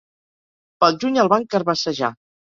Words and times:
Pel 0.85 0.97
juny 1.03 1.21
el 1.25 1.31
van 1.35 1.47
carbassejar. 1.53 2.13